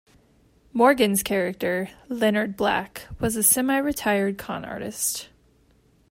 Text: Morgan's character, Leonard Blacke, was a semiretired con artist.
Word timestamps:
Morgan's 0.73 1.21
character, 1.21 1.91
Leonard 2.09 2.57
Blacke, 2.57 3.01
was 3.19 3.35
a 3.35 3.41
semiretired 3.41 4.35
con 4.35 4.65
artist. 4.65 5.29